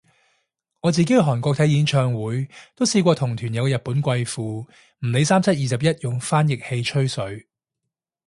[0.81, 4.67] 我自己去韓國睇演唱會都試過同團有日本貴婦，唔
[5.13, 7.47] 理三七廿一用翻譯器照吹水